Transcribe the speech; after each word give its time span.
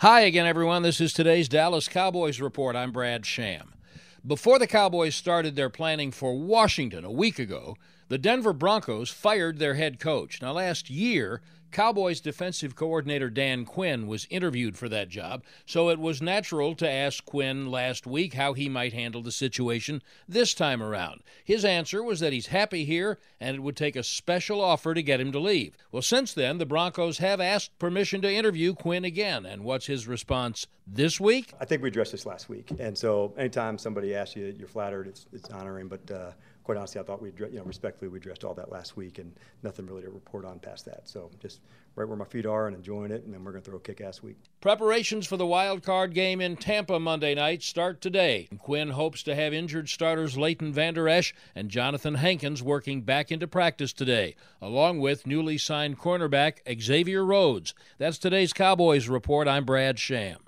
Hi 0.00 0.20
again, 0.20 0.44
everyone. 0.44 0.82
This 0.82 1.00
is 1.00 1.14
today's 1.14 1.48
Dallas 1.48 1.88
Cowboys 1.88 2.38
Report. 2.38 2.76
I'm 2.76 2.92
Brad 2.92 3.24
Sham. 3.24 3.72
Before 4.26 4.58
the 4.58 4.66
Cowboys 4.66 5.16
started 5.16 5.56
their 5.56 5.70
planning 5.70 6.12
for 6.12 6.38
Washington 6.38 7.02
a 7.02 7.10
week 7.10 7.38
ago, 7.38 7.78
the 8.08 8.18
Denver 8.18 8.52
Broncos 8.52 9.10
fired 9.10 9.58
their 9.58 9.74
head 9.74 9.98
coach. 9.98 10.40
Now, 10.40 10.52
last 10.52 10.88
year, 10.90 11.42
Cowboys 11.72 12.20
defensive 12.20 12.74
coordinator 12.74 13.28
Dan 13.28 13.64
Quinn 13.64 14.06
was 14.06 14.26
interviewed 14.30 14.78
for 14.78 14.88
that 14.88 15.08
job, 15.08 15.42
so 15.66 15.90
it 15.90 15.98
was 15.98 16.22
natural 16.22 16.74
to 16.76 16.88
ask 16.88 17.24
Quinn 17.24 17.70
last 17.70 18.06
week 18.06 18.34
how 18.34 18.54
he 18.54 18.68
might 18.68 18.92
handle 18.92 19.20
the 19.20 19.32
situation 19.32 20.02
this 20.28 20.54
time 20.54 20.82
around. 20.82 21.22
His 21.44 21.64
answer 21.64 22.02
was 22.02 22.20
that 22.20 22.32
he's 22.32 22.46
happy 22.46 22.84
here 22.84 23.18
and 23.40 23.56
it 23.56 23.60
would 23.60 23.76
take 23.76 23.96
a 23.96 24.02
special 24.02 24.60
offer 24.60 24.94
to 24.94 25.02
get 25.02 25.20
him 25.20 25.32
to 25.32 25.38
leave. 25.38 25.76
Well, 25.92 26.02
since 26.02 26.32
then, 26.32 26.58
the 26.58 26.64
Broncos 26.64 27.18
have 27.18 27.40
asked 27.40 27.78
permission 27.78 28.22
to 28.22 28.32
interview 28.32 28.72
Quinn 28.72 29.04
again, 29.04 29.44
and 29.44 29.62
what's 29.62 29.86
his 29.86 30.06
response 30.06 30.66
this 30.86 31.20
week? 31.20 31.52
I 31.60 31.64
think 31.64 31.82
we 31.82 31.88
addressed 31.88 32.12
this 32.12 32.24
last 32.24 32.48
week, 32.48 32.70
and 32.78 32.96
so 32.96 33.34
anytime 33.36 33.76
somebody 33.76 34.14
asks 34.14 34.36
you, 34.36 34.54
you're 34.56 34.68
flattered, 34.68 35.08
it's, 35.08 35.26
it's 35.32 35.50
honoring, 35.50 35.88
but 35.88 36.10
uh, 36.10 36.30
quite 36.66 36.76
honestly, 36.76 37.00
I 37.00 37.04
thought 37.04 37.22
we, 37.22 37.30
you 37.38 37.58
know, 37.58 37.62
respectfully, 37.62 38.08
we 38.08 38.18
addressed 38.18 38.42
all 38.42 38.52
that 38.54 38.72
last 38.72 38.96
week, 38.96 39.20
and 39.20 39.32
nothing 39.62 39.86
really 39.86 40.02
to 40.02 40.10
report 40.10 40.44
on 40.44 40.58
past 40.58 40.84
that. 40.86 41.02
So 41.08 41.30
just 41.40 41.60
right 41.94 42.08
where 42.08 42.16
my 42.16 42.24
feet 42.24 42.44
are 42.44 42.66
and 42.66 42.74
enjoying 42.74 43.12
it, 43.12 43.22
and 43.24 43.32
then 43.32 43.44
we're 43.44 43.52
going 43.52 43.62
to 43.62 43.70
throw 43.70 43.78
a 43.78 43.80
kick-ass 43.80 44.20
week. 44.20 44.36
Preparations 44.60 45.28
for 45.28 45.36
the 45.36 45.46
wild 45.46 45.84
card 45.84 46.12
game 46.12 46.40
in 46.40 46.56
Tampa 46.56 46.98
Monday 46.98 47.36
night 47.36 47.62
start 47.62 48.00
today. 48.00 48.48
Quinn 48.58 48.90
hopes 48.90 49.22
to 49.22 49.36
have 49.36 49.54
injured 49.54 49.88
starters 49.88 50.36
Leighton 50.36 50.72
Vander 50.72 51.08
Esch 51.08 51.32
and 51.54 51.68
Jonathan 51.68 52.16
Hankins 52.16 52.64
working 52.64 53.02
back 53.02 53.30
into 53.30 53.46
practice 53.46 53.92
today, 53.92 54.34
along 54.60 54.98
with 54.98 55.24
newly 55.24 55.58
signed 55.58 56.00
cornerback 56.00 56.58
Xavier 56.82 57.24
Rhodes. 57.24 57.74
That's 57.98 58.18
today's 58.18 58.52
Cowboys 58.52 59.06
report. 59.06 59.46
I'm 59.46 59.64
Brad 59.64 60.00
Sham. 60.00 60.38